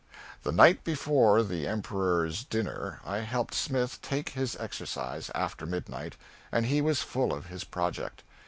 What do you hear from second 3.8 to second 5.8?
take his exercise, after